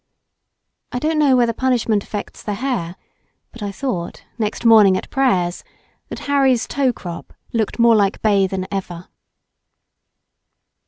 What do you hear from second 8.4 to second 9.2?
than ever.